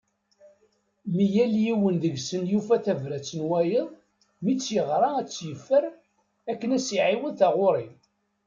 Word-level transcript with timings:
Mi 1.15 1.25
yal 1.35 1.53
yiwen 1.63 1.95
deg-sen 2.03 2.43
yufa 2.51 2.75
tbarat 2.85 3.29
n 3.39 3.41
wayeḍ, 3.49 3.87
mi 4.43 4.53
tt-yeɣra 4.55 5.09
a 5.19 5.21
tt-yeffer, 5.23 5.83
akken 6.51 6.69
ad 6.77 6.81
as-iɛiwed 6.81 7.35
taɣuri. 7.39 7.87